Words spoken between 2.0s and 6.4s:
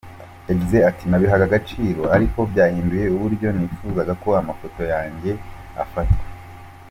ariko byahinduye uburyo nifuzaga ko amafoto yanjye afatwa.